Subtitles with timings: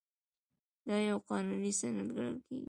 [0.87, 2.59] دا یو قانوني سند ګڼل کیږي.